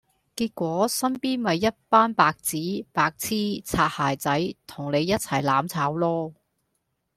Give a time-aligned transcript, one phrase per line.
[0.35, 6.33] 結果身邊咪一班白紙、白癡、擦鞋仔同你一齊攬炒囉